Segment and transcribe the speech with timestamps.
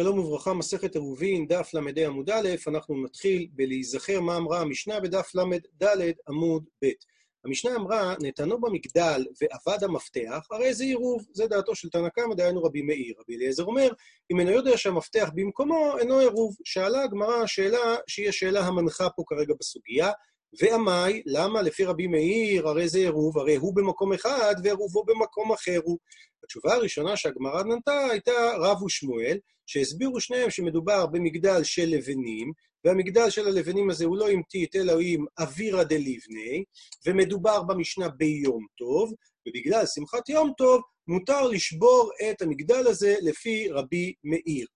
[0.00, 5.34] שלום וברכה, מסכת עירובין, דף ל"ה עמוד א', אנחנו נתחיל בלהיזכר מה אמרה המשנה בדף
[5.34, 5.84] ל"ד
[6.28, 6.88] עמוד ב'.
[7.44, 12.62] המשנה אמרה, נתנו במגדל ואבד המפתח, הרי זה עירוב, זה דעתו של תנא קמא, דהיינו
[12.62, 13.14] רבי מאיר.
[13.20, 13.92] רבי אליעזר אומר,
[14.32, 16.56] אם אינו יודע שהמפתח במקומו, אינו עירוב.
[16.64, 20.10] שאלה הגמרא שאלה שהיא השאלה המנחה פה כרגע בסוגיה,
[20.60, 25.80] ועמי, למה לפי רבי מאיר, הרי זה עירוב, הרי הוא במקום אחד ועירובו במקום אחר
[25.84, 25.98] הוא.
[26.44, 29.38] התשובה הראשונה שהגמרא נתנה הייתה רב ושמואל,
[29.68, 32.52] שהסבירו שניהם שמדובר במגדל של לבנים,
[32.84, 36.64] והמגדל של הלבנים הזה הוא לא עם טיט, אלא עם אווירא דליבני,
[37.06, 39.12] ומדובר במשנה ביום טוב,
[39.48, 44.66] ובגלל שמחת יום טוב, מותר לשבור את המגדל הזה לפי רבי מאיר.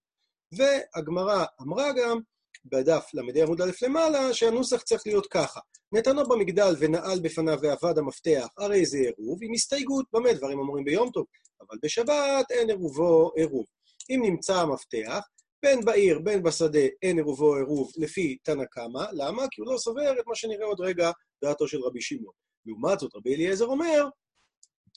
[0.53, 2.19] והגמרא אמרה גם,
[2.65, 5.61] בדף ל"ה עמוד א' למעלה, שהנוסח צריך להיות ככה:
[5.93, 11.11] נתנו במגדל ונעל בפניו ועבד המפתח, הרי זה עירוב, עם הסתייגות, במה דברים אמורים ביום
[11.11, 11.25] טוב,
[11.61, 13.65] אבל בשבת אין עירובו עירוב.
[14.11, 15.21] אם נמצא המפתח,
[15.63, 19.43] בין בעיר, בין בשדה, אין עירובו עירוב לפי תנא קמא, למה?
[19.51, 21.11] כי הוא לא סובר את מה שנראה עוד רגע
[21.45, 22.35] דעתו של רבי שמעון.
[22.67, 24.09] לעומת זאת, רבי אליעזר אומר,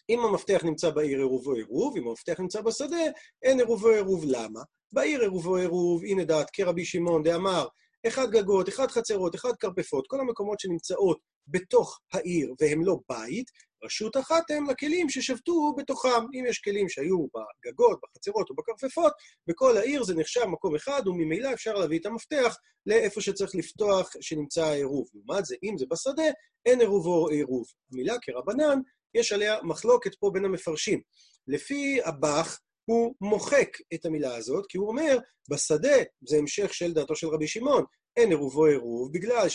[0.09, 3.03] אם המפתח נמצא בעיר עירובו עירוב, אם המפתח נמצא בשדה,
[3.43, 4.23] אין עירובו עירוב.
[4.27, 4.59] למה?
[4.91, 7.67] בעיר עירובו עירוב, הנה דעת כרבי שמעון דאמר,
[8.07, 13.45] אחד גגות, אחד חצרות, אחד כרפפות, כל המקומות שנמצאות בתוך העיר והם לא בית,
[13.85, 16.25] רשות אחת הם לכלים ששבתו בתוכם.
[16.33, 19.13] אם יש כלים שהיו בגגות, בחצרות או בכרפפות,
[19.47, 24.65] בכל העיר זה נחשב מקום אחד, וממילא אפשר להביא את המפתח לאיפה שצריך לפתוח שנמצא
[24.65, 25.07] העירוב.
[25.13, 26.23] לעומת זה, אם זה בשדה,
[26.65, 27.65] אין עירוב או עירוב.
[27.91, 28.79] המילה כרבנן,
[29.13, 31.01] יש עליה מחלוקת פה בין המפרשים.
[31.47, 35.17] לפי הבח, הוא מוחק את המילה הזאת, כי הוא אומר,
[35.49, 35.97] בשדה,
[36.27, 37.83] זה המשך של דעתו של רבי שמעון,
[38.17, 39.49] אין עירובו עירוב, בגלל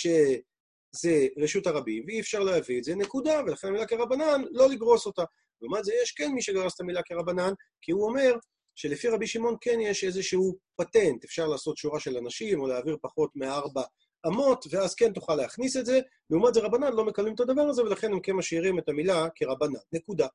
[0.96, 5.24] שזה רשות הרבים, ואי אפשר להביא את זה, נקודה, ולכן המילה כרבנן, לא לגרוס אותה.
[5.62, 7.52] לעומת זה, יש כן מי שגרס את המילה כרבנן,
[7.82, 8.34] כי הוא אומר
[8.74, 13.30] שלפי רבי שמעון כן יש איזשהו פטנט, אפשר לעשות שורה של אנשים, או להעביר פחות
[13.34, 13.82] מארבע
[14.26, 16.00] אמות, ואז כן תוכל להכניס את זה.
[16.30, 19.78] לעומת זה, רבנן לא מקבלים את הדבר הזה, ולכן הם כן משאירים את המילה כרבנן.
[19.92, 20.26] נקודה.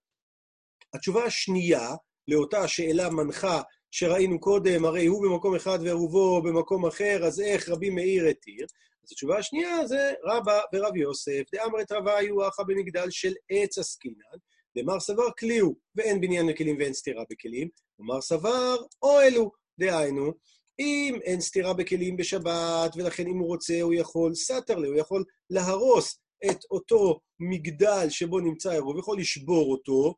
[0.94, 1.95] התשובה השנייה
[2.27, 3.61] לאותה שאלה מנחה
[3.91, 8.65] שראינו קודם, הרי הוא במקום אחד וערובו במקום אחר, אז איך רבי מאיר התיר?
[9.05, 14.38] אז התשובה השנייה זה רבא ורב יוסף, דאמרת רבה היו אחא במגדל של עץ עסקינן,
[14.77, 20.33] דמר סבר כלי הוא, ואין בניין לכלים ואין סתירה בכלים, ומר סבר אוהל הוא, דהיינו,
[20.79, 25.23] אם אין סתירה בכלים בשבת, ולכן אם הוא רוצה הוא יכול סתר לי, הוא יכול
[25.49, 26.19] להרוס
[26.51, 30.15] את אותו מגדל שבו נמצא העירוב, יכול לשבור אותו,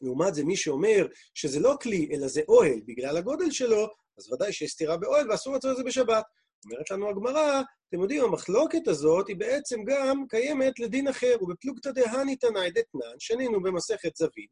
[0.00, 3.86] לעומת זה, מי שאומר שזה לא כלי, אלא זה אוהל בגלל הגודל שלו,
[4.18, 6.24] אז ודאי שיש סתירה באוהל ואסור לעשות את זה בשבת.
[6.70, 12.36] אומרת לנו הגמרא, אתם יודעים, המחלוקת הזאת היא בעצם גם קיימת לדין אחר, ובפלוגתא דהני
[12.36, 14.46] תנאי דתנן, שנינו במסכת זווין,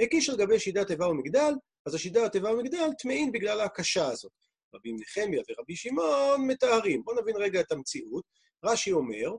[0.00, 1.52] הקיש על גבי שידת תיבה ומגדל,
[1.86, 4.32] אז השידת תיבה ומגדל טמאים בגלל ההקשה הזאת.
[4.74, 7.02] רבי נחמיה ורבי שמעון מתארים.
[7.04, 8.24] בואו נבין רגע את המציאות.
[8.64, 9.36] רש"י אומר,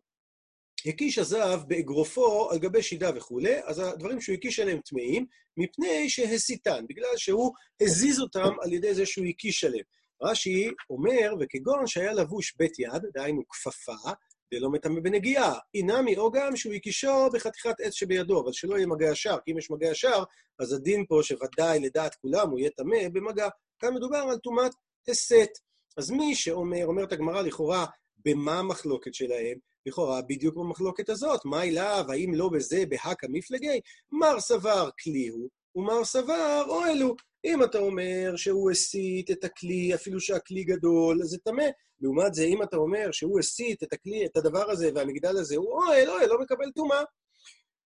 [0.86, 5.26] הקיש הזהב באגרופו על גבי שידה וכולי, אז הדברים שהוא הקיש עליהם טמאים,
[5.58, 9.86] מפני שהסיתן, בגלל שהוא הזיז אותם על ידי זה שהוא הקיש עליהם.
[10.22, 14.12] רש"י אומר, וכגון שהיה לבוש בית יד, דהיינו כפפה,
[14.54, 15.54] ולא מטמא בנגיעה.
[15.74, 19.58] אינמי או גם שהוא הקישו בחתיכת עץ שבידו, אבל שלא יהיה מגע ישר, כי אם
[19.58, 20.24] יש מגע ישר,
[20.60, 23.48] אז הדין פה שוודאי לדעת כולם הוא יהיה טמא במגע.
[23.80, 24.72] כאן מדובר על טומאת
[25.08, 25.50] הסת.
[25.98, 27.86] אז מי שאומר, אומרת הגמרא לכאורה,
[28.26, 29.58] במה המחלוקת שלהם?
[29.86, 33.80] לכאורה בדיוק במחלוקת הזאת, מה אליו, האם לא בזה בהכא מפלגי?
[34.12, 37.16] מר סבר כלי הוא, ומר סבר אוהל הוא.
[37.46, 41.66] אם אתה אומר שהוא הסית את הכלי, אפילו שהכלי גדול, אז זה טמא.
[42.02, 45.72] לעומת זה, אם אתה אומר שהוא הסית את הכלי, את הדבר הזה, והמגדל הזה הוא
[45.72, 47.04] אוהל, אוהל, לא מקבל טומאה.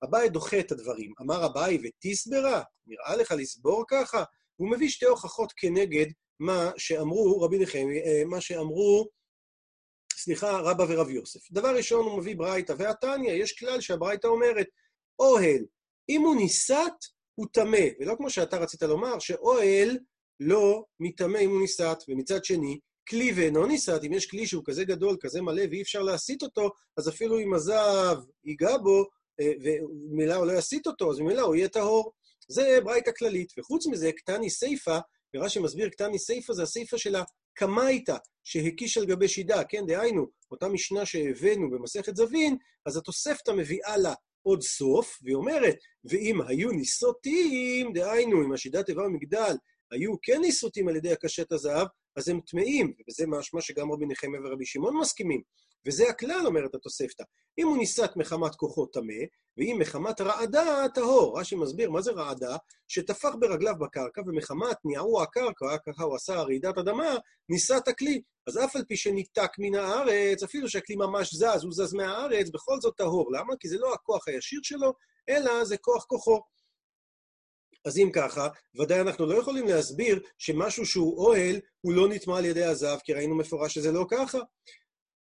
[0.03, 1.13] אביי דוחה את הדברים.
[1.21, 4.23] אמר אביי ותסברה, נראה לך לסבור ככה?
[4.55, 6.05] הוא מביא שתי הוכחות כנגד
[6.39, 9.09] מה שאמרו רבי נחמי, מה שאמרו
[10.13, 11.51] סליחה, רבא ורב יוסף.
[11.51, 14.67] דבר ראשון, הוא מביא ברייתא והתניא, יש כלל שהברייתא אומרת,
[15.19, 15.65] אוהל,
[16.09, 16.93] אם הוא ניסת,
[17.35, 19.97] הוא טמא, ולא כמו שאתה רצית לומר, שאוהל
[20.39, 22.79] לא מטמא אם הוא ניסת, ומצד שני,
[23.09, 26.69] כלי ואינו ניסת, אם יש כלי שהוא כזה גדול, כזה מלא, ואי אפשר להסיט אותו,
[26.97, 29.05] אז אפילו אם הזהב ייגע בו,
[29.41, 32.11] וממילא הוא לא יסיט אותו, אז ממילא הוא יהיה טהור.
[32.47, 33.53] זה ברייתא כללית.
[33.57, 34.99] וחוץ מזה, קטני סיפא,
[35.35, 40.67] ורש"י מסביר, קטני סיפא זה הסיפא של הקמייתא, שהקיש על גבי שידה, כן, דהיינו, אותה
[40.67, 44.13] משנה שהבאנו במסכת זווין, אז התוספתא מביאה לה
[44.43, 45.75] עוד סוף, והיא אומרת,
[46.05, 49.55] ואם היו ניסותים, דהיינו, אם השידת תיבה ומגדל
[49.91, 54.39] היו כן ניסותים על ידי הקשת הזהב, אז הם טמאים, וזה משמע שגם רבי נחמיה
[54.43, 55.41] ורבי שמעון מסכימים.
[55.87, 57.23] וזה הכלל, אומרת התוספתא.
[57.57, 59.23] אם הוא ניסת מחמת כוחו טמא,
[59.57, 61.39] ואם מחמת רעדה, טהור.
[61.39, 62.55] רש"י מסביר מה זה רעדה,
[62.87, 67.15] שטפח ברגליו בקרקע, ומחמת ניעוע הקרקע, ככה הוא עשה רעידת אדמה,
[67.49, 68.21] ניסה את הכלי.
[68.47, 72.81] אז אף על פי שניתק מן הארץ, אפילו שהכלי ממש זז, הוא זז מהארץ, בכל
[72.81, 73.31] זאת טהור.
[73.33, 73.53] למה?
[73.59, 74.93] כי זה לא הכוח הישיר שלו,
[75.29, 76.41] אלא זה כוח כוחו.
[77.85, 78.47] אז אם ככה,
[78.79, 83.13] ודאי אנחנו לא יכולים להסביר שמשהו שהוא אוהל, הוא לא נטמע על ידי הזהב, כי
[83.13, 84.39] ראינו מפורש שזה לא ככה.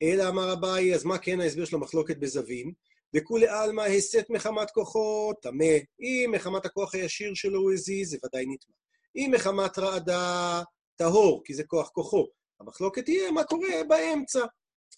[0.02, 2.72] אלא אמר אביי, אז מה כן ההסבר של המחלוקת בזווים?
[3.16, 5.76] וכולי עלמא הסת מחמת כוחו, טמא.
[6.00, 8.74] אם מחמת הכוח הישיר שלו הוא הזיז, זה ודאי נטמע.
[9.16, 10.62] אם מחמת רעדה,
[10.96, 12.26] טהור, כי זה כוח כוחו.
[12.60, 14.44] המחלוקת תהיה מה קורה באמצע.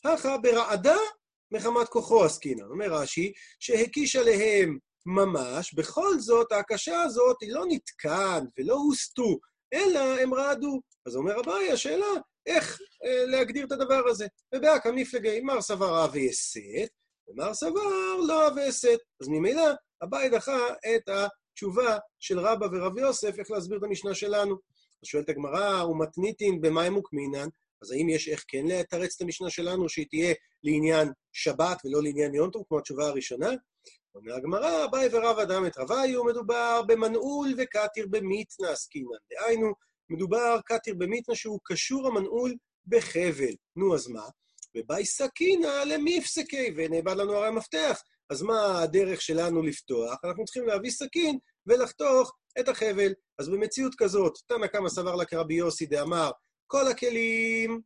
[0.04, 0.96] ככה ברעדה,
[1.50, 2.70] מחמת כוחו עסקינן.
[2.70, 9.38] אומר רש"י, שהקיש עליהם ממש, בכל זאת ההקשה הזאת היא לא נתקן ולא הוסטו,
[9.74, 10.80] אלא הם רעדו.
[11.06, 12.06] אז אומר אביי, השאלה,
[12.46, 14.26] איך אה, להגדיר את הדבר הזה?
[14.54, 16.90] ובאקא מפלגי, מר סבר אבי אסת,
[17.28, 18.98] ומר סבר לא אבי אסת.
[19.20, 19.70] אז ממילא,
[20.02, 24.54] אביי דחה את התשובה של רבא ורב יוסף, איך להסביר את המשנה שלנו.
[25.02, 27.48] אז שואלת הגמרא, ומתניתין במים מוקמינן,
[27.82, 32.34] אז האם יש איך כן לתרץ את המשנה שלנו, שהיא תהיה לעניין שבת ולא לעניין
[32.34, 33.50] יום טוב, כמו התשובה הראשונה?
[34.14, 39.08] אומר הגמרא, אביי ורב אדם את רביו, מדובר במנעול וקטיר במיתנא עסקינן.
[39.30, 39.72] דהיינו,
[40.10, 42.54] מדובר קטיר במיתנא שהוא קשור המנעול
[42.86, 43.54] בחבל.
[43.76, 44.24] נו, אז מה?
[44.76, 48.02] ובאי סכינא למיפסקי, ונאבד לנו הרי המפתח.
[48.30, 50.18] אז מה הדרך שלנו לפתוח?
[50.24, 53.12] אנחנו צריכים להביא סכין ולחתוך את החבל.
[53.38, 56.30] אז במציאות כזאת, תנא קמא סבר לה כרבי יוסי דאמר,
[56.66, 57.80] כל הכלים,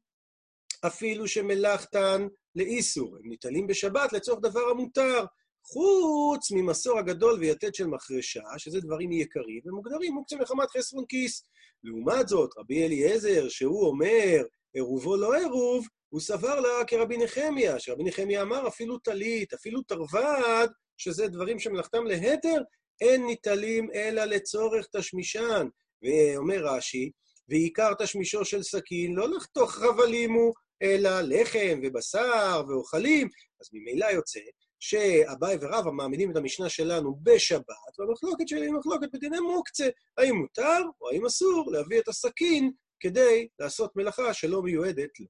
[0.87, 5.25] אפילו שמלאכתן לאיסור, הם ניטלים בשבת לצורך דבר המותר.
[5.73, 11.45] חוץ ממסור הגדול ויתד של מחרשה, שזה דברים יקרים, ומוגדרים מוקצה מחמת חסרון כיס.
[11.85, 14.43] לעומת זאת, רבי אליעזר, שהוא אומר,
[14.75, 20.71] עירובו לא עירוב, הוא סבר לה כרבי נחמיה, שרבי נחמיה אמר אפילו טלית, אפילו תרווד,
[20.97, 22.63] שזה דברים שמלאכתם להתר,
[23.01, 25.69] אין ניטלים אלא לצורך תשמישן.
[26.03, 27.11] ואומר רש"י,
[27.49, 33.29] ועיקר תשמישו של סכין לא לחתוך חבלים הוא, אלא לחם ובשר ואוכלים,
[33.61, 34.41] אז ממילא יוצא
[34.81, 39.89] שאביי ורבא מעמידים את המשנה שלנו בשבת, והמחלוקת שלי היא מחלוקת בדיני מוקצה,
[40.19, 45.27] האם מותר או האם אסור להביא את הסכין כדי לעשות מלאכה שלא מיועדת לו.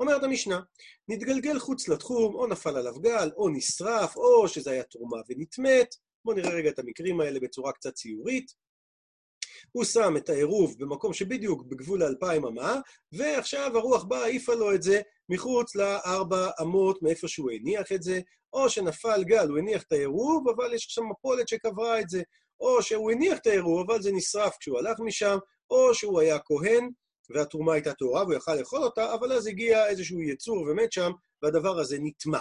[0.00, 0.60] אומרת המשנה,
[1.08, 5.94] נתגלגל חוץ לתחום, או נפל עליו גל, או נשרף, או שזה היה תרומה ונטמאת.
[6.24, 8.52] בואו נראה רגע את המקרים האלה בצורה קצת ציורית.
[9.72, 12.80] הוא שם את העירוב במקום שבדיוק בגבול האלפיים אמה,
[13.12, 18.20] ועכשיו הרוח באה, העיפה לו את זה מחוץ לארבע אמות מאיפה שהוא הניח את זה,
[18.52, 22.22] או שנפל גל, הוא הניח את העירוב, אבל יש עכשיו מפולת שקברה את זה,
[22.60, 25.38] או שהוא הניח את העירוב, אבל זה נשרף כשהוא הלך משם,
[25.70, 26.90] או שהוא היה כהן,
[27.30, 31.10] והתרומה הייתה טהורה, והוא יכל לאכול אותה, אבל אז הגיע איזשהו יצור ומת שם,
[31.42, 32.38] והדבר הזה נטמע.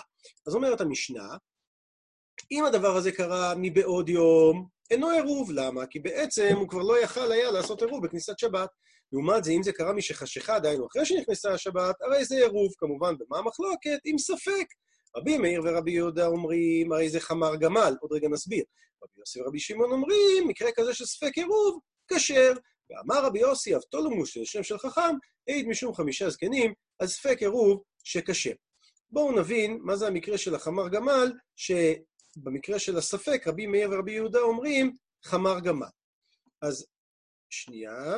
[0.48, 1.38] אז אומרת המשנה,
[2.52, 5.52] אם הדבר הזה קרה מבעוד יום, אינו עירוב.
[5.52, 5.86] למה?
[5.86, 8.70] כי בעצם הוא כבר לא יכל היה לעשות עירוב בכניסת שבת.
[9.12, 13.38] לעומת זה, אם זה קרה משחשיכה, דהיינו אחרי שנכנסה השבת, הרי זה עירוב, כמובן, במה
[13.38, 14.00] המחלוקת?
[14.06, 14.66] עם ספק.
[15.18, 18.64] רבי מאיר ורבי יהודה אומרים, הרי זה חמר גמל, עוד רגע נסביר.
[19.04, 21.80] רבי יוסי ורבי שמעון אומרים, מקרה כזה של ספק עירוב,
[22.14, 22.54] כשר.
[22.90, 25.16] ואמר רבי יוסי, אבטולמוס, של שם של חכם,
[25.48, 28.54] העיד משום חמישה זקנים, על ספק עירוב שכשר.
[29.12, 31.32] בואו נבין מה זה המקרה של החמר גמל,
[32.36, 35.88] שבמקרה של הספק, רבי מאיר ורבי יהודה אומרים, חמר גמל.
[36.62, 36.86] אז
[37.50, 38.16] שנייה,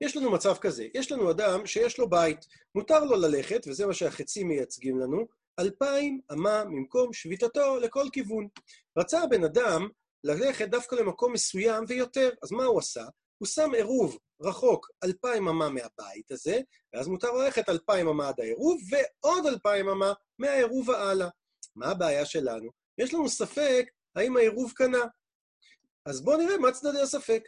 [0.00, 2.38] יש לנו מצב כזה, יש לנו אדם שיש לו בית,
[2.74, 5.26] מותר לו ללכת, וזה מה שהחצים מייצגים לנו,
[5.58, 8.48] אלפיים אמה ממקום שביתתו לכל כיוון.
[8.98, 9.88] רצה הבן אדם
[10.24, 13.04] ללכת דווקא למקום מסוים ויותר, אז מה הוא עשה?
[13.38, 16.60] הוא שם עירוב רחוק אלפיים אמה מהבית הזה,
[16.92, 21.28] ואז מותר ללכת אלפיים אמה עד העירוב, ועוד אלפיים אמה מהעירוב והלאה.
[21.76, 22.70] מה הבעיה שלנו?
[22.98, 23.84] יש לנו ספק
[24.16, 25.04] האם העירוב קנה.
[26.06, 27.42] אז בואו נראה מה צדדי הספק.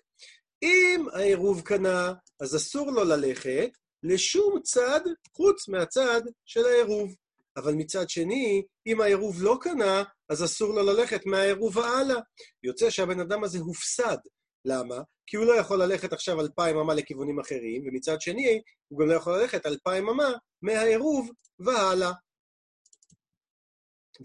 [0.62, 3.70] אם העירוב קנה, אז אסור לו ללכת
[4.02, 5.00] לשום צד
[5.36, 7.14] חוץ מהצד של העירוב.
[7.56, 12.20] אבל מצד שני, אם העירוב לא קנה, אז אסור לו ללכת מהעירוב והלאה.
[12.62, 14.18] יוצא שהבן אדם הזה הופסד.
[14.64, 15.02] למה?
[15.26, 19.14] כי הוא לא יכול ללכת עכשיו אלפיים אמה לכיוונים אחרים, ומצד שני, הוא גם לא
[19.14, 22.12] יכול ללכת אלפיים אמה מהעירוב והלאה.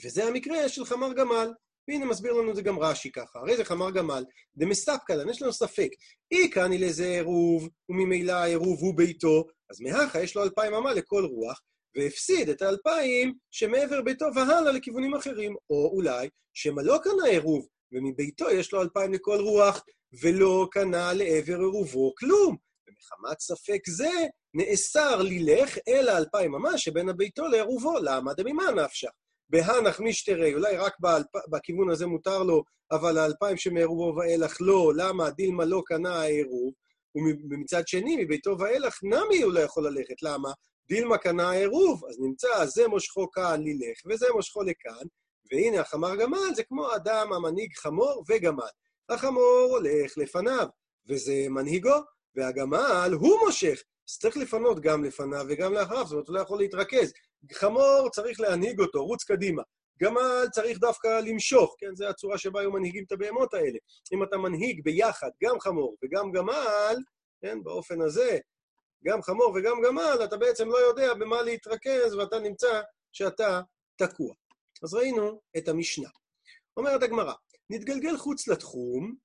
[0.03, 1.51] וזה המקרה של חמר גמל.
[1.87, 4.23] והנה מסביר לנו את זה גם רש"י ככה, הרי זה חמר גמל,
[4.57, 5.89] דמסתפקא יש לנו ספק.
[6.31, 11.25] אי כאני לזה עירוב, וממילא העירוב הוא ביתו, אז מהכה יש לו אלפיים אמה לכל
[11.25, 11.61] רוח,
[11.97, 15.55] והפסיד את האלפיים שמעבר ביתו והלאה לכיוונים אחרים.
[15.69, 19.83] או אולי, שמא לא קנה עירוב, ומביתו יש לו אלפיים לכל רוח,
[20.21, 22.57] ולא קנה לעבר עירובו כלום.
[22.89, 24.11] מחמת ספק זה,
[24.53, 27.93] נאסר לילך אל האלפיים ממש שבין הביתו לעירובו.
[28.03, 29.09] למה דמימה נפשך?
[29.49, 31.27] בהנח משתרי, אולי רק באלפ...
[31.51, 36.73] בכיוון הזה מותר לו, אבל האלפיים שמעירובו ואילך לא, למה דילמה לא קנה העירוב?
[37.51, 40.49] ומצד שני, מביתו ואילך נמי הוא לא יכול ללכת, למה?
[40.89, 45.07] דילמה קנה העירוב, אז נמצא זה מושכו כאן לילך, וזה מושכו לכאן,
[45.51, 48.63] והנה החמר גמל זה כמו אדם המנהיג חמור וגמל.
[49.09, 50.67] החמור הולך לפניו,
[51.09, 51.95] וזה מנהיגו,
[52.35, 53.83] והגמל הוא מושך.
[54.09, 57.13] אז צריך לפנות גם לפניו וגם לאחריו, זאת אומרת, הוא לא יכול להתרכז.
[57.53, 59.63] חמור צריך להנהיג אותו, רוץ קדימה.
[60.01, 61.95] גמל צריך דווקא למשוך, כן?
[61.95, 63.77] זו הצורה שבה היו מנהיגים את הבהמות האלה.
[64.13, 66.95] אם אתה מנהיג ביחד גם חמור וגם גמל,
[67.41, 67.63] כן?
[67.63, 68.37] באופן הזה,
[69.05, 73.61] גם חמור וגם גמל, אתה בעצם לא יודע במה להתרכז ואתה נמצא שאתה
[73.95, 74.33] תקוע.
[74.83, 76.09] אז ראינו את המשנה.
[76.77, 77.33] אומרת הגמרא,
[77.69, 79.15] נתגלגל חוץ לתחום,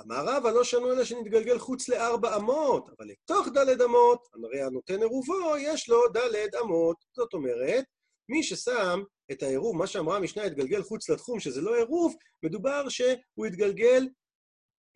[0.00, 4.98] אמר רבא לא שנו אלא שנתגלגל חוץ לארבע אמות, אבל לתוך דלת אמות, הרי הנותן
[4.98, 6.96] עירובו, יש לו דלת אמות.
[7.16, 7.84] זאת אומרת,
[8.28, 9.02] מי ששם
[9.32, 14.08] את העירוב, מה שאמרה המשנה, התגלגל חוץ לתחום, שזה לא עירוב, מדובר שהוא התגלגל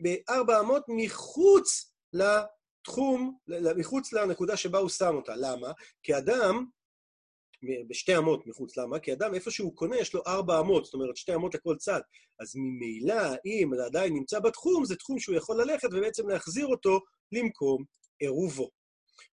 [0.02, 3.38] בארבע אמות מחוץ לתחום,
[3.76, 5.32] מחוץ לנקודה שבה הוא שם אותה.
[5.36, 5.72] למה?
[6.02, 6.66] כי אדם
[7.88, 8.76] בשתי אמות מחוץ.
[8.76, 8.98] למה?
[8.98, 12.00] כי אדם, איפה שהוא קונה, יש לו ארבע אמות, זאת אומרת, שתי אמות לכל צד.
[12.40, 17.00] אז ממילא, אם עדיין נמצא בתחום, זה תחום שהוא יכול ללכת ובעצם להחזיר אותו
[17.32, 17.84] למקום
[18.18, 18.70] עירובו.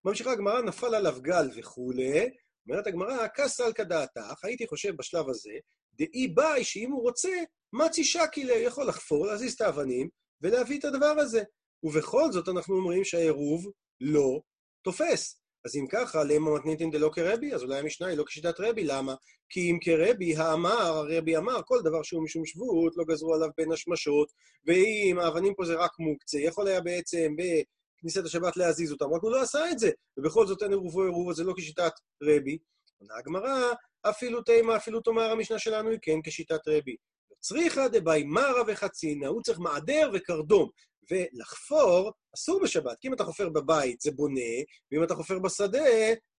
[0.05, 2.29] ממשיכה הגמרא, נפל עליו גל וכולי,
[2.69, 5.53] אומרת הגמרא, כסל כדעתך, הייתי חושב בשלב הזה,
[5.93, 7.29] דאי ביי, שאם הוא רוצה,
[7.73, 10.09] מצי שקילה, יכול לחפור, להזיז את האבנים
[10.41, 11.43] ולהביא את הדבר הזה.
[11.83, 14.41] ובכל זאת אנחנו אומרים שהעירוב לא
[14.81, 15.40] תופס.
[15.65, 17.53] אז אם ככה, למה מתניתין דלא כרבי?
[17.53, 19.15] אז אולי המשנה היא לא כשיטת רבי, למה?
[19.49, 23.71] כי אם כרבי האמר, הרבי אמר, כל דבר שהוא משום שבות, לא גזרו עליו בין
[23.71, 24.31] השמשות,
[24.65, 29.31] ואם האבנים פה זה רק מוקצה, יכול היה בעצם בכניסת השבת להזיז אותם, רק הוא
[29.31, 31.91] לא עשה את זה, ובכל זאת אין עירובו עירוב, אז זה לא כשיטת
[32.23, 32.57] רבי.
[32.99, 33.71] עונה הגמרא,
[34.09, 36.95] אפילו תימה, אפילו תאמר המשנה שלנו היא כן כשיטת רבי.
[37.39, 40.69] צריכה דבאי מרא וחצינה, הוא צריך מעדר וקרדום.
[41.11, 44.51] ולחפור אסור בשבת, כי אם אתה חופר בבית זה בונה,
[44.91, 45.89] ואם אתה חופר בשדה,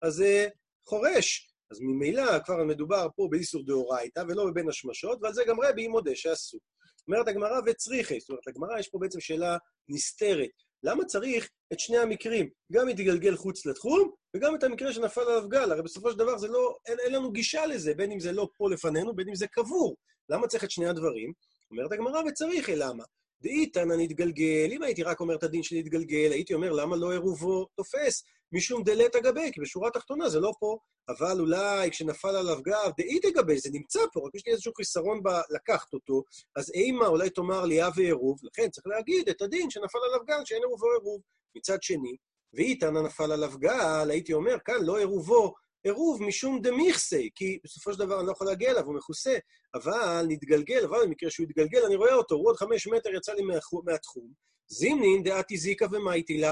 [0.01, 0.47] אז זה
[0.87, 1.49] חורש.
[1.71, 6.15] אז ממילא כבר מדובר פה באיסור דאורייתא ולא בבין השמשות, ועל זה גם רבי מודה
[6.15, 6.59] שאסור.
[7.07, 9.57] אומרת הגמרא וצריכי, זאת אומרת, לגמרא יש פה בעצם שאלה
[9.89, 10.49] נסתרת.
[10.83, 12.49] למה צריך את שני המקרים?
[12.71, 15.71] גם מתגלגל חוץ לתחום, וגם את המקרה שנפל עליו גל.
[15.71, 18.47] הרי בסופו של דבר זה לא, אין, אין לנו גישה לזה, בין אם זה לא
[18.57, 19.95] פה לפנינו, בין אם זה קבור.
[20.29, 21.33] למה צריך את שני הדברים?
[21.71, 23.03] אומרת הגמרא וצריכי, למה?
[23.43, 27.65] דאיתנא נתגלגל, אם הייתי רק אומר את הדין של להתגלגל, הייתי אומר, למה לא עירובו
[27.75, 28.23] תופס?
[28.51, 30.77] משום דלת אגבי, כי בשורה התחתונה זה לא פה.
[31.09, 35.21] אבל אולי כשנפל עליו גב, דאית אגבי, זה נמצא פה, רק יש לי איזשהו חיסרון
[35.23, 36.23] בלקחת אותו,
[36.55, 40.45] אז אימה אולי תאמר לי אב ועירוב, לכן צריך להגיד את הדין שנפל עליו גל,
[40.45, 41.21] שאין עירובו עירוב.
[41.57, 42.15] מצד שני,
[42.53, 45.53] ואיתנא נפל עליו גל, הייתי אומר, כאן לא עירובו
[45.83, 49.37] עירוב משום דמיכסי, כי בסופו של דבר אני לא יכול להגיע אליו, הוא מכוסה,
[49.73, 53.43] אבל נתגלגל, אבל במקרה שהוא יתגלגל, אני רואה אותו, הוא עוד חמש מטר יצא לי
[53.85, 54.31] מהתחום.
[54.67, 56.51] זימנין דעתי זיקה ומאיתי לה.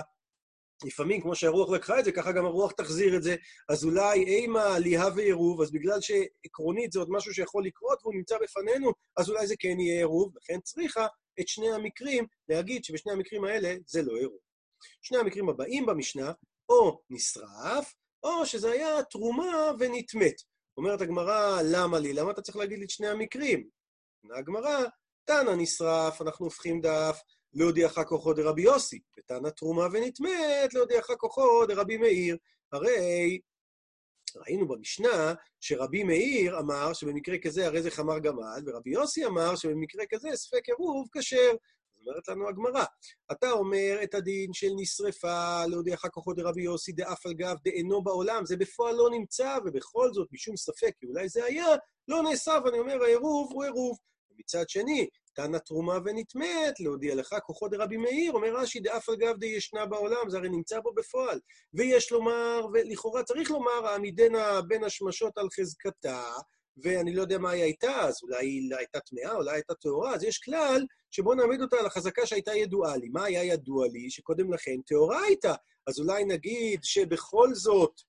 [0.86, 3.36] לפעמים, כמו שהרוח לקחה את זה, ככה גם הרוח תחזיר את זה.
[3.70, 8.36] אז אולי אימה ליהה ועירוב, אז בגלל שעקרונית זה עוד משהו שיכול לקרות והוא נמצא
[8.44, 11.08] בפנינו, אז אולי זה כן יהיה עירוב, לכן צריכה
[11.40, 14.40] את שני המקרים להגיד שבשני המקרים האלה זה לא עירוב.
[15.02, 16.32] שני המקרים הבאים במשנה,
[16.70, 20.42] או נשרף, או שזה היה תרומה ונטמאת.
[20.78, 22.14] אומרת הגמרא, למה לי?
[22.14, 23.68] למה אתה צריך להגיד לי את שני המקרים?
[24.24, 24.84] עונה הגמרא,
[25.26, 27.22] תנא נשרף, אנחנו הופכים דף,
[27.54, 32.38] להודיעך כוחו דרבי יוסי, ותנא תרומה ונטמאת, להודיעך כוחו דרבי מאיר.
[32.72, 33.40] הרי
[34.36, 40.04] ראינו במשנה שרבי מאיר אמר שבמקרה כזה הרי זה חמר גמל, ורבי יוסי אמר שבמקרה
[40.10, 41.52] כזה ספק עירוב כשר.
[42.06, 42.84] אומרת לנו הגמרא,
[43.32, 48.46] אתה אומר את הדין של נשרפה להודיעך כוחות דרבי יוסי דאף על גב דאינו בעולם,
[48.46, 51.68] זה בפועל לא נמצא, ובכל זאת, משום ספק, כי אולי זה היה,
[52.08, 53.98] לא נאסף, ואני אומר, העירוב הוא עירוב.
[54.32, 59.38] ומצד שני, תנא תרומה ונטמאת, להודיע לך כוחות דרבי מאיר, אומר רש"י, דאף על גב
[59.38, 61.40] דישנה בעולם, זה הרי נמצא בו בפועל.
[61.74, 66.24] ויש לומר, ולכאורה צריך לומר, העמידנה בין השמשות על חזקתה,
[66.78, 70.24] ואני לא יודע מה היא הייתה, אז אולי היא הייתה טמאה, אולי הייתה טהורה, אז
[70.24, 73.10] יש כלל שבואו נעמיד אותה על החזקה שהייתה ידועה לי.
[73.10, 74.10] מה היה ידוע לי?
[74.10, 75.54] שקודם לכן טהורה הייתה.
[75.88, 78.02] אז אולי נגיד שבכל זאת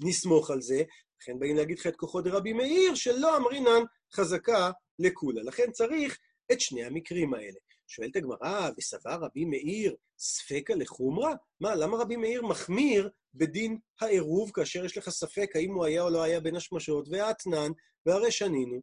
[0.00, 0.82] נסמוך על זה,
[1.22, 3.82] לכן באים להגיד לך את כוחו דרבי מאיר, שלא אמרינן
[4.14, 5.42] חזקה לכולה.
[5.42, 6.18] לכן צריך
[6.52, 7.58] את שני המקרים האלה.
[7.86, 11.34] שואלת הגמרא, וסבר רבי מאיר ספקה לחומרה?
[11.60, 16.10] מה, למה רבי מאיר מחמיר בדין העירוב כאשר יש לך ספק האם הוא היה או
[16.10, 17.72] לא היה בין השמשות, והאתנן,
[18.06, 18.80] והרי שנינו,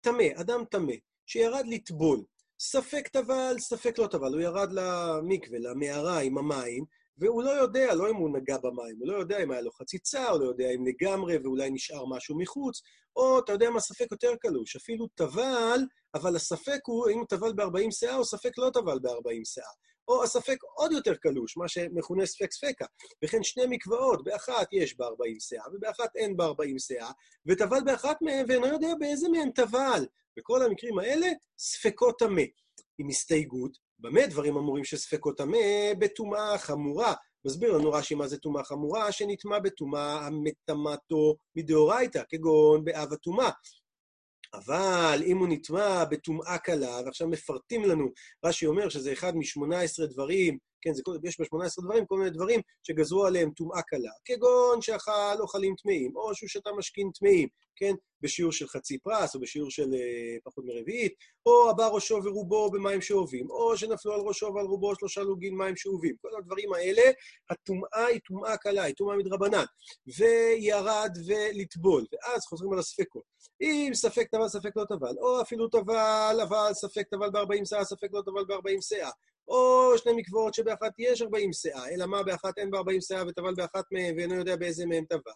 [0.00, 0.92] טמא, אדם טמא,
[1.26, 2.24] שירד לטבול,
[2.64, 6.84] ספק טבל, ספק לא טבל, הוא ירד למקווה, למערה עם המים,
[7.18, 10.28] והוא לא יודע, לא אם הוא נגע במים, הוא לא יודע אם היה לו חציצה,
[10.28, 12.82] הוא לא יודע אם לגמרי ואולי נשאר משהו מחוץ,
[13.16, 15.80] או אתה יודע מה ספק יותר קלוש, אפילו טבל,
[16.14, 19.72] אבל הספק הוא אם הוא טבל ב-40 שאה או ספק לא טבל ב-40 שאה.
[20.08, 22.86] או הספק עוד יותר קלוש, מה שמכונה ספק ספקה.
[23.24, 27.10] וכן שני מקוואות, באחת יש בה 40 שאה, ובאחת אין בה 40 שאה,
[27.46, 30.06] וטבל באחת מהן ואינו יודע באיזה מהן טבל.
[30.36, 31.26] בכל המקרים האלה,
[31.58, 32.42] ספקות טמא.
[32.98, 35.58] עם הסתייגות, במה דברים אמורים שספקות טמא?
[35.98, 37.14] בטומאה חמורה.
[37.44, 43.50] מסביר לנו רש"י מה זה טומאה חמורה, שנטמע בטומאה המטמאתו מדאורייתא, כגון באב הטומאה.
[44.54, 48.08] אבל אם הוא נטמע בטומאה קלה, ועכשיו מפרטים לנו,
[48.44, 53.26] רש"י אומר שזה אחד מ-18 דברים, כן, זה, יש ב-18 דברים כל מיני דברים שגזרו
[53.26, 58.68] עליהם טומאה קלה, כגון שאכל אוכלים טמאים, או שהוא שתה משכין טמאים, כן, בשיעור של
[58.68, 61.14] חצי פרס, או בשיעור של אה, פחות מרביעית,
[61.46, 65.76] או הבא ראשו ורובו במים שאובים, או שנפלו על ראשו ועל רובו שלושה לוגין מים
[65.76, 66.14] שאובים.
[66.20, 67.02] כל הדברים האלה,
[67.50, 69.64] הטומאה היא טומאה קלה, היא טומאה מדרבנן.
[70.18, 73.22] וירד ולטבול, ואז חוזרים על הספקות.
[73.60, 78.08] אם ספק טבל, ספק לא טבל, או אפילו טבל, אבל ספק טבל ב-40 שאה, ספק
[78.12, 79.10] לא טבל ב-40 שאה.
[79.48, 83.54] או שני מקוואות שבאחת יש 40 שאה, אלא מה, באחת אין בה 40 שאה וטבל
[83.54, 85.32] באחת מהן ואינו יודע באיזה מהן טבל.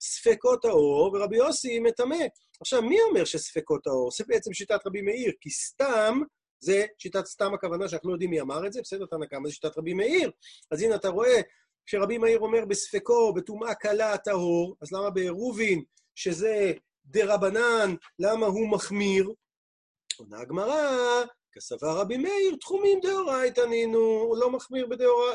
[0.00, 2.16] ספקות האור, ורבי יוסי מטמא.
[2.60, 4.10] עכשיו, מי אומר שספקות האור?
[4.18, 6.20] זה בעצם שיטת רבי מאיר, כי סתם
[6.60, 9.54] זה שיטת סתם הכוונה שאנחנו לא יודעים מי אמר את זה, בסדר, תנא קמא זה
[9.54, 10.30] שיטת רבי מאיר.
[10.70, 11.40] אז הנה, אתה רואה,
[11.86, 15.82] כשרבי מאיר אומר בספקו, בטומאה קלה טהור, אז למה בעירובין,
[16.14, 16.72] שזה
[17.04, 19.32] דה רבנן, למה הוא מחמיר?
[20.18, 24.88] עונה הגמרא, כסבר רבי מאיר, תחומים דאורייתא נינו, הוא לא מחמיר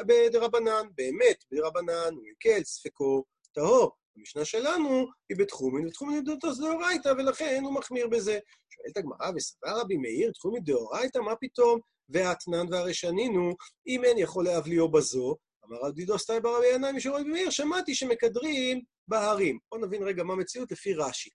[0.08, 0.88] בדרבנן.
[0.96, 3.92] באמת, בדרבנן הוא הקל, ספקו טהור.
[4.18, 6.24] המשנה שלנו היא בתחומין, ותחומין
[6.60, 8.40] דאורייתא, ולכן הוא מחמיר בזה.
[8.70, 11.80] שואלת הגמרא, וסבר רבי מאיר, תחומין דאורייתא, מה פתאום?
[12.10, 13.56] ואתנן והרשנינו,
[13.88, 18.82] אם אין יכול להבליאו בזו, אמר על דידו סטאי ברבי ינאי רבי מאיר, שמעתי שמקדרים
[19.08, 19.60] בהרים.
[19.72, 21.30] בואו נבין רגע מה המציאות לפי רש"י.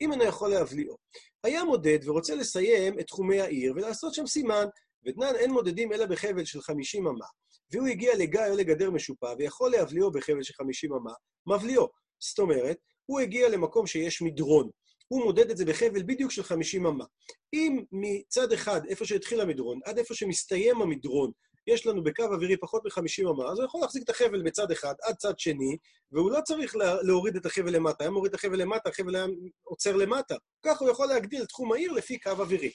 [0.00, 0.96] אם אינו יכול להבליאו.
[1.44, 4.64] היה מודד ורוצה לסיים את תחומי העיר ולעשות שם סימן,
[5.06, 7.26] ודנן אין מודדים אלא בחבל של 50 אמה,
[7.72, 11.12] והוא הגיע לגיא או לגדר משופע ויכול להבליאו בחבל של 50 אמה,
[11.46, 11.88] מבליאו.
[12.18, 12.76] זאת אומרת,
[13.06, 14.70] הוא הגיע למקום שיש מדרון.
[15.08, 17.04] הוא מודד את זה בחבל בדיוק של 50 אמה.
[17.52, 21.30] אם מצד אחד, איפה שהתחיל המדרון, עד איפה שמסתיים המדרון,
[21.66, 24.94] יש לנו בקו אווירי פחות מ-50 אמה, אז הוא יכול להחזיק את החבל בצד אחד
[25.02, 25.76] עד צד שני,
[26.12, 28.04] והוא לא צריך להוריד את החבל למטה.
[28.04, 29.26] היה מוריד את החבל למטה, החבל היה
[29.62, 30.34] עוצר למטה.
[30.66, 32.70] ככה הוא יכול להגדיל את תחום העיר לפי קו אווירי.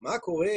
[0.00, 0.48] מה קורה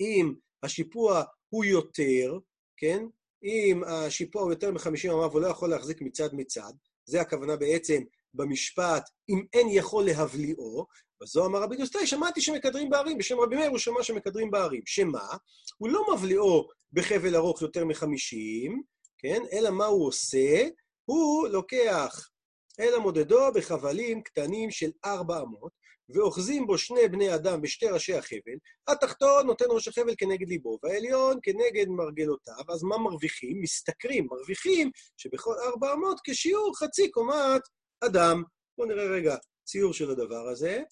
[0.00, 2.38] אם השיפוע הוא יותר,
[2.76, 3.06] כן?
[3.44, 6.72] אם השיפוע הוא יותר מ-50 אמה והוא לא יכול להחזיק מצד מצד,
[7.04, 8.02] זה הכוונה בעצם
[8.34, 10.86] במשפט, אם אין יכול להבליאו,
[11.22, 14.82] וזו אמר רבי יוסטי, שמעתי שמקדרים בערים, בשם רבי מאיר הוא שמע שמקדרים בערים.
[14.86, 15.28] שמה?
[15.78, 18.82] הוא לא מבליאו בחבל ארוך יותר מחמישים,
[19.18, 19.42] כן?
[19.52, 20.68] אלא מה הוא עושה?
[21.04, 22.28] הוא לוקח
[22.80, 25.72] אל המודדו בחבלים קטנים של ארבע אמות,
[26.08, 28.56] ואוחזים בו שני בני אדם בשתי ראשי החבל,
[28.88, 33.62] התחתון נותן ראש החבל כנגד ליבו, והעליון כנגד מרגלותיו, אז מה מרוויחים?
[33.62, 37.62] משתכרים, מרוויחים שבכל ארבע אמות כשיעור חצי קומת
[38.00, 38.42] אדם.
[38.78, 40.82] בואו נראה רגע ציור של הדבר הזה.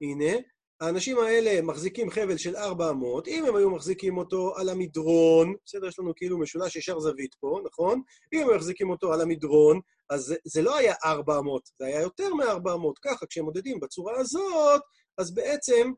[0.00, 0.36] הנה,
[0.80, 5.98] האנשים האלה מחזיקים חבל של 400, אם הם היו מחזיקים אותו על המדרון, בסדר, יש
[5.98, 8.02] לנו כאילו משולש ישר זווית פה, נכון?
[8.32, 12.34] אם הם מחזיקים אותו על המדרון, אז זה, זה לא היה 400, זה היה יותר
[12.34, 12.92] מ-400.
[13.02, 14.82] ככה, כשהם מודדים בצורה הזאת,
[15.18, 15.92] אז בעצם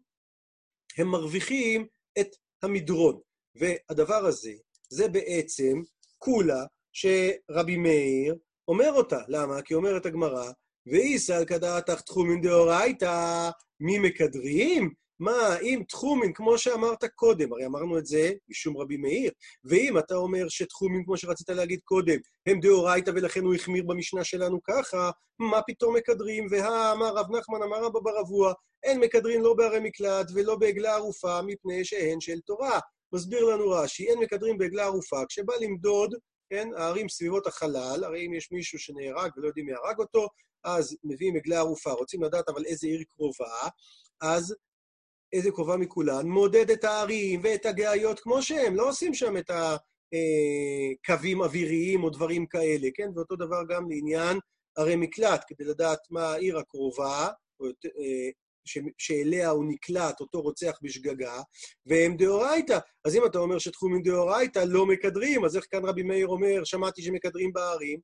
[0.98, 1.86] הם מרוויחים
[2.20, 2.28] את
[2.62, 3.20] המדרון.
[3.54, 4.52] והדבר הזה,
[4.88, 5.82] זה בעצם
[6.18, 8.36] כולה שרבי מאיר
[8.68, 9.18] אומר אותה.
[9.28, 9.62] למה?
[9.62, 10.50] כי אומרת הגמרא,
[10.86, 14.90] ואיסא כדעתך תחומין דאורייתא, מי מקדרים?
[15.20, 19.32] מה, אם תחומין, כמו שאמרת קודם, הרי אמרנו את זה משום רבי מאיר,
[19.64, 22.16] ואם אתה אומר שתחומין, כמו שרצית להגיד קודם,
[22.46, 26.46] הם דאורייתא ולכן הוא החמיר במשנה שלנו ככה, מה פתאום מקדרים?
[26.50, 31.84] והאמר רב נחמן אמר רבא ברבוע, אין מקדרים לא בערי מקלט ולא בעגלה ערופה, מפני
[31.84, 32.80] שהן של תורה.
[33.14, 36.14] מסביר לנו רש"י, אין מקדרים בעגלה ערופה, כשבא למדוד,
[36.50, 40.28] כן, הערים סביבות החלל, הרי אם יש מישהו שנהרג ולא יודעים מי הרג אותו,
[40.64, 43.68] אז מביאים עגלה ערופה, רוצים לדעת אבל איזה עיר קרובה,
[44.20, 44.54] אז
[45.32, 51.42] איזה קרובה מכולן, מודד את הערים ואת הגאיות כמו שהם, לא עושים שם את הקווים
[51.42, 53.08] אוויריים או דברים כאלה, כן?
[53.16, 54.38] ואותו דבר גם לעניין
[54.78, 57.28] ערי מקלט, כדי לדעת מה העיר הקרובה,
[57.60, 58.30] או, אה,
[58.98, 61.42] שאליה הוא נקלט, אותו רוצח בשגגה,
[61.86, 62.78] והם דאורייתא.
[63.04, 67.02] אז אם אתה אומר שתחומים דאורייתא לא מקדרים, אז איך כאן רבי מאיר אומר, שמעתי
[67.02, 68.00] שמקדרים בערים?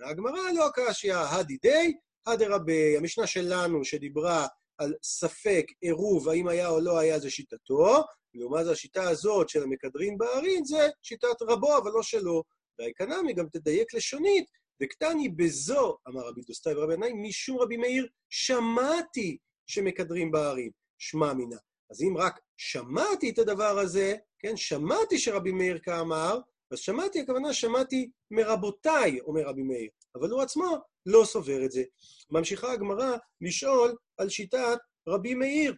[0.00, 1.92] עונה הגמרא, לא קשיא, הדי די,
[2.26, 4.46] הדי רבי, המשנה שלנו שדיברה
[4.78, 9.62] על ספק עירוב, האם היה או לא היה, זה שיטתו, לעומת זה השיטה הזאת של
[9.62, 12.42] המקדרין בערים, זה שיטת רבו, אבל לא שלו.
[12.78, 14.44] והאיקנמי גם תדייק לשונית,
[14.82, 21.56] וקטני בזו, אמר רבי דוסטאי ורבי ינאי, משום רבי מאיר, שמעתי שמקדרים בערים, שמע מינה.
[21.90, 26.38] אז אם רק שמעתי את הדבר הזה, כן, שמעתי שרבי מאיר כאמר,
[26.70, 30.76] אז שמעתי, הכוונה שמעתי מרבותיי, אומר רבי מאיר, אבל הוא עצמו
[31.06, 31.82] לא סובר את זה.
[32.30, 34.78] ממשיכה הגמרא לשאול על שיטת
[35.08, 35.74] רבי מאיר.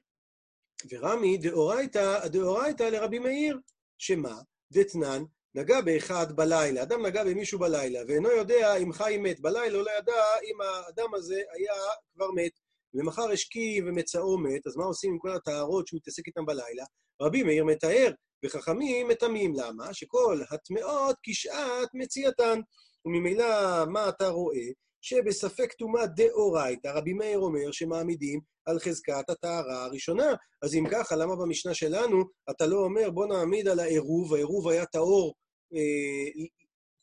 [0.90, 3.58] ורמי דאורייתא, דאורייתא לרבי מאיר,
[3.98, 4.40] שמה?
[4.72, 5.22] דתנן,
[5.54, 9.40] נגע באחד בלילה, אדם נגע במישהו בלילה, ואינו יודע אם חי מת.
[9.40, 11.74] בלילה לא ידע אם האדם הזה היה
[12.14, 12.52] כבר מת.
[12.94, 16.84] ומחר השקי ומצאו מת, אז מה עושים עם כל הטהרות שהוא מתעסק איתן בלילה?
[17.22, 18.12] רבי מאיר מתאר,
[18.44, 19.54] וחכמים מטמאים.
[19.54, 19.94] למה?
[19.94, 22.60] שכל הטמאות כשעת מציאתן.
[23.04, 24.66] וממילא, מה אתה רואה?
[25.00, 30.34] שבספק טומאה דאורייתא, רבי מאיר אומר שמעמידים על חזקת הטהרה הראשונה.
[30.62, 34.86] אז אם ככה, למה במשנה שלנו אתה לא אומר בוא נעמיד על העירוב, העירוב היה
[34.86, 35.34] טהור
[35.74, 36.44] אה,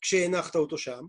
[0.00, 1.00] כשהנחת אותו שם?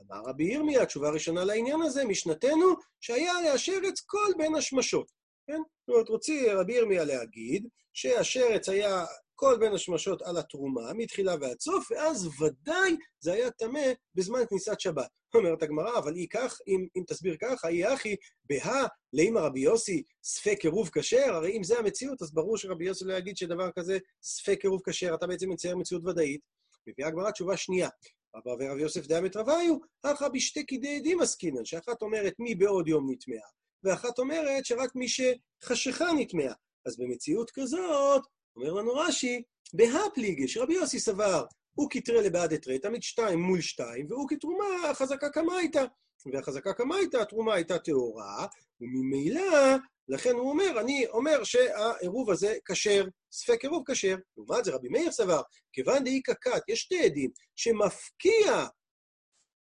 [0.00, 5.06] אמר רבי ירמיה, התשובה הראשונה לעניין הזה, משנתנו, שהיה להשרץ כל בין השמשות.
[5.46, 5.58] כן?
[5.80, 11.60] זאת אומרת, רוצי רבי ירמיה להגיד שהשרץ היה כל בין השמשות על התרומה, מתחילה ועד
[11.60, 15.08] סוף, ואז ודאי זה היה טמא בזמן כניסת שבת.
[15.34, 20.02] אומרת הגמרא, אבל אי כך, אם, אם תסביר ככה, אי אחי, בהא לאמא רבי יוסי
[20.24, 23.98] ספק עירוב כשר, הרי אם זה המציאות, אז ברור שרבי יוסי לא יגיד שדבר כזה
[24.22, 26.40] ספק עירוב כשר, אתה בעצם מצייר מציאות ודאית.
[26.86, 27.88] מביאה הגמרא תשובה שנייה.
[28.36, 33.10] רבא ורב יוסף דאמת רביו, הכא בשתי קידי עדים עסקינן, שאחת אומרת מי בעוד יום
[33.10, 33.48] נטמעה,
[33.84, 36.54] ואחת אומרת שרק מי שחשיכה נטמעה.
[36.86, 38.22] אז במציאות כזאת,
[38.56, 44.06] אומר לנו רש"י, בהפליגש, רבי יוסי סבר, הוא כתרי לבעד אתרי, תמיד שתיים מול שתיים,
[44.10, 45.84] והוא כתרומה, החזקה הייתה.
[46.32, 48.46] והחזקה כמה הייתה, התרומה הייתה טהורה,
[48.80, 49.76] וממילא,
[50.08, 54.16] לכן הוא אומר, אני אומר שהעירוב הזה כשר, ספק עירוב כשר.
[54.36, 55.40] לעומת זה רבי מאיר סבר,
[55.72, 58.66] כיוון דאי קקת, יש שתי עדים, שמפקיע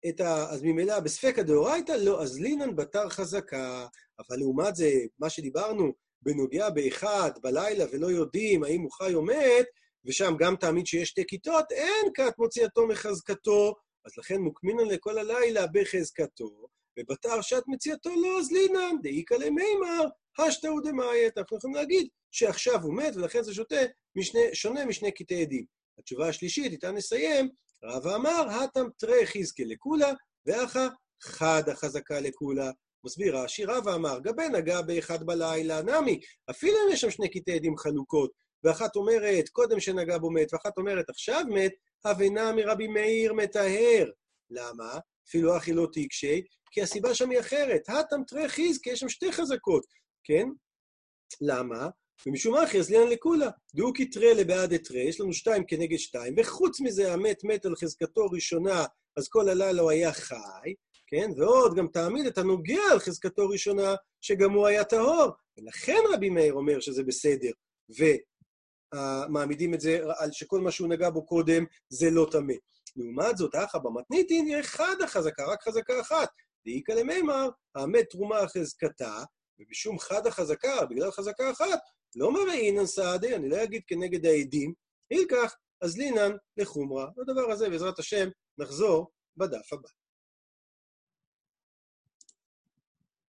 [0.08, 0.50] את ה...
[0.50, 3.86] אז ממילא בספק הדאורייתא, לא, אז לינן בתר חזקה.
[4.18, 9.66] אבל לעומת זה, מה שדיברנו, בנוגע באחד בלילה ולא יודעים האם הוא חי או מת,
[10.04, 15.66] ושם גם תעמיד שיש שתי כיתות, אין כת מוציאתו מחזקתו, אז לכן מוקמינן לכל הלילה
[15.66, 16.66] בחזקתו,
[16.98, 20.04] ובתר שעת מציאתו לא אז לינן, דאיכא למימר,
[20.38, 21.38] השתאו דמאיית.
[21.38, 23.76] אנחנו יכולים להגיד שעכשיו הוא מת, ולכן זה שותה
[24.16, 25.64] משנה, שונה משני קטעי עדים.
[25.98, 27.48] התשובה השלישית, איתה נסיים,
[27.84, 30.12] רב אמר, הטם תרי חזקה לקולה,
[30.46, 30.88] ואחא
[31.22, 32.70] חד החזקה לקולה.
[33.04, 37.54] מסביר רש"י, רבא אמר, גבי נגע באחד בלילה, נמי, אפילו אם יש שם שני קטעי
[37.54, 38.30] עדים חלוקות,
[38.64, 41.72] ואחת אומרת, קודם שנגע בו מת, ואחת אומרת, עכשיו מת,
[42.04, 44.10] הבנה מרבי מאיר מטהר.
[44.50, 44.98] למה?
[45.28, 47.88] אפילו אחי לא תקשי, כי הסיבה שם היא אחרת.
[47.88, 49.84] הטם תרי חיזקי, יש שם שתי חזקות,
[50.24, 50.48] כן?
[51.40, 51.88] למה?
[52.26, 53.50] ומשום אחי, אז ליאן לכולה.
[53.74, 58.24] דאו כתרי לבעד אתרי, יש לנו שתיים כנגד שתיים, וחוץ מזה המת מת על חזקתו
[58.32, 58.84] ראשונה,
[59.16, 60.74] אז כל הלילה הוא היה חי,
[61.10, 61.30] כן?
[61.36, 65.30] ועוד גם תעמיד את הנוגע על חזקתו ראשונה, שגם הוא היה טהור.
[65.58, 67.50] ולכן רבי מאיר אומר שזה בסדר.
[68.94, 72.54] ומעמידים את זה על שכל מה שהוא נגע בו קודם זה לא טמא.
[72.96, 76.28] לעומת זאת, אחא במתניתין היא אחד החזקה, רק חזקה אחת.
[76.66, 79.22] דאיכא למימר, האמת תרומה חזקתה,
[79.60, 81.80] ובשום חד החזקה, בגלל חזקה אחת,
[82.16, 84.74] לא מראינן סעדי, אני לא אגיד כנגד העדים,
[85.10, 87.06] אילקח, אז לינן לחומרה.
[87.16, 89.88] לדבר הזה, בעזרת השם, נחזור בדף הבא.